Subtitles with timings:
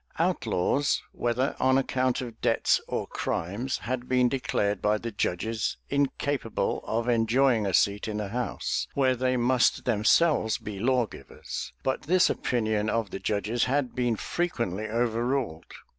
[0.17, 6.81] Outlaws, whether on account of debts or crimes, had been declared by the judges[*] incapable
[6.87, 12.31] of enjoying a seat in the house, where they must themselves be lawgivers; but this
[12.31, 15.67] opinion of the judges had been frequently overruled.